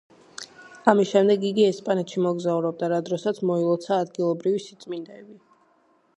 ამის 0.93 1.09
შემდეგ 1.11 1.45
იგი 1.49 1.67
ესპანეთში 1.73 2.23
მოგზაურობდა, 2.29 2.91
რა 2.95 2.99
დროსაც 3.11 3.43
მოილოცა 3.51 4.01
ადგილობრივი 4.07 4.65
სიწმინდეები. 4.67 5.41